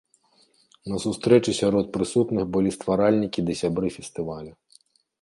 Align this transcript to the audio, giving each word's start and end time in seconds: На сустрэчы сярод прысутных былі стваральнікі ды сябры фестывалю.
На 0.93 1.01
сустрэчы 1.03 1.51
сярод 1.61 1.93
прысутных 1.99 2.43
былі 2.57 2.75
стваральнікі 2.79 3.39
ды 3.51 3.61
сябры 3.63 3.97
фестывалю. 4.01 4.53